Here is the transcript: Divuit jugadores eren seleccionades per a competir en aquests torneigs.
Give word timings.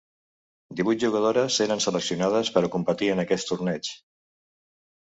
Divuit 0.79 1.03
jugadores 1.03 1.59
eren 1.67 1.85
seleccionades 1.87 2.51
per 2.57 2.65
a 2.65 2.73
competir 2.79 3.13
en 3.19 3.25
aquests 3.29 3.49
torneigs. 3.55 3.97